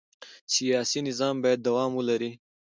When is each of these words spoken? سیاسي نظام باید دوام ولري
سیاسي 0.53 0.99
نظام 1.07 1.35
باید 1.43 1.63
دوام 1.67 1.91
ولري 1.95 2.31